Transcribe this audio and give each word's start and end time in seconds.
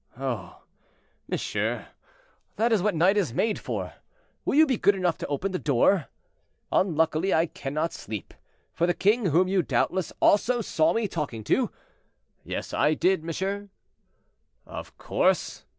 "Oh! 0.17 0.63
monsieur, 1.27 1.89
that 2.55 2.71
is 2.73 2.81
what 2.81 2.95
night 2.95 3.17
is 3.17 3.35
made 3.35 3.59
for; 3.59 3.93
will 4.45 4.55
you 4.55 4.65
be 4.65 4.75
good 4.75 4.95
enough 4.95 5.15
to 5.19 5.27
open 5.27 5.51
the 5.51 5.59
door. 5.59 6.07
Unluckily, 6.71 7.31
I 7.35 7.45
cannot 7.45 7.93
sleep, 7.93 8.33
for 8.73 8.87
the 8.87 8.95
king, 8.95 9.27
whom 9.27 9.47
you 9.47 9.61
doubtless 9.61 10.11
also 10.19 10.59
saw 10.59 10.93
me 10.93 11.07
talking 11.07 11.43
to—" 11.43 11.69
"Yes, 12.43 12.73
I 12.73 12.95
did, 12.95 13.23
monsieur." 13.23 13.69
"Of 14.65 14.97
course!" 14.97 15.65